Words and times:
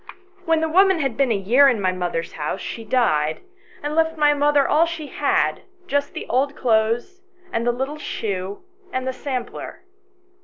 When 0.45 0.61
the 0.61 0.67
woman 0.67 0.97
had 0.97 1.15
been 1.15 1.31
a 1.31 1.35
year 1.37 1.67
in 1.69 1.79
my 1.79 1.91
mother's 1.91 2.31
house 2.33 2.59
she 2.59 2.83
died, 2.83 3.39
and 3.83 3.93
left 3.95 4.17
my 4.17 4.33
mother 4.33 4.67
all 4.67 4.87
she 4.87 5.05
had, 5.05 5.61
just 5.85 6.15
the 6.15 6.25
old 6.27 6.55
clothes, 6.55 7.21
and 7.53 7.67
the 7.67 7.71
little 7.71 7.99
shoe, 7.99 8.63
and 8.91 9.07
the 9.07 9.13
sampler. 9.13 9.83